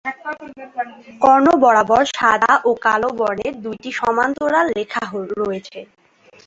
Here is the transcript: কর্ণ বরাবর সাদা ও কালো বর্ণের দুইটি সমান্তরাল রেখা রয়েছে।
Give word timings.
কর্ণ 1.21 1.47
বরাবর 1.63 2.03
সাদা 2.13 2.53
ও 2.63 2.71
কালো 2.85 3.09
বর্ণের 3.19 3.53
দুইটি 3.63 3.89
সমান্তরাল 3.99 4.67
রেখা 4.77 5.03
রয়েছে। 5.09 5.79